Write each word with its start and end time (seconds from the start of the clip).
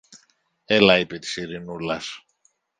Έλα, 0.65 0.97
είπε 0.99 1.19
της 1.19 1.35
Ειρηνούλας. 1.35 2.25